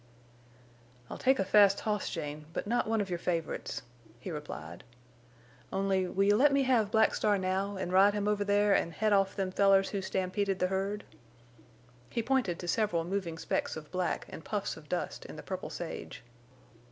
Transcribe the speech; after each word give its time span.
"I'll 1.11 1.19
take 1.19 1.37
a 1.37 1.45
fast 1.45 1.81
hoss, 1.81 2.09
Jane, 2.09 2.47
but 2.53 2.65
not 2.65 2.87
one 2.87 3.01
of 3.01 3.11
your 3.11 3.19
favorites," 3.19 3.83
he 4.19 4.31
replied. 4.31 4.83
"Only—will 5.71 6.23
you 6.23 6.35
let 6.35 6.51
me 6.51 6.63
have 6.63 6.89
Black 6.89 7.13
Star 7.13 7.37
now 7.37 7.77
an' 7.77 7.91
ride 7.91 8.15
him 8.15 8.27
over 8.27 8.43
there 8.43 8.75
an' 8.75 8.89
head 8.93 9.13
off 9.13 9.35
them 9.35 9.51
fellers 9.51 9.89
who 9.89 10.01
stampeded 10.01 10.57
the 10.57 10.69
herd?" 10.73 11.03
He 12.09 12.23
pointed 12.23 12.57
to 12.57 12.67
several 12.67 13.03
moving 13.03 13.37
specks 13.37 13.77
of 13.77 13.91
black 13.91 14.25
and 14.29 14.43
puffs 14.43 14.75
of 14.75 14.89
dust 14.89 15.23
in 15.25 15.35
the 15.35 15.43
purple 15.43 15.69
sage. 15.69 16.23